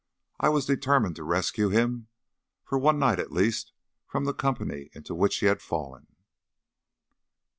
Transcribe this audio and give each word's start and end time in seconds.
I 0.39 0.49
was 0.49 0.65
determined 0.65 1.15
to 1.17 1.23
rescue 1.23 1.69
him, 1.69 2.07
for 2.63 2.79
one 2.79 2.97
night 2.97 3.19
at 3.19 3.31
least, 3.31 3.71
from 4.07 4.25
the 4.25 4.33
company 4.33 4.89
into 4.93 5.13
which 5.13 5.37
he 5.37 5.45
had 5.45 5.61
fallen. 5.61 6.07